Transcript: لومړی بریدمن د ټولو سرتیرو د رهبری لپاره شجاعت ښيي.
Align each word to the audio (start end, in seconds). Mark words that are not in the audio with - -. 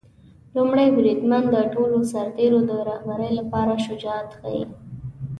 لومړی 0.55 0.87
بریدمن 0.97 1.43
د 1.53 1.57
ټولو 1.73 1.97
سرتیرو 2.11 2.59
د 2.69 2.71
رهبری 2.89 3.31
لپاره 3.39 3.73
شجاعت 3.85 4.29
ښيي. 4.39 4.63